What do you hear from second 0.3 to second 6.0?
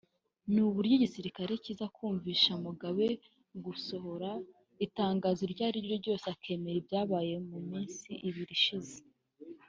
ni uburyo igisirikare kiza kumvisha Mugabe gusohora itangazo iryo ari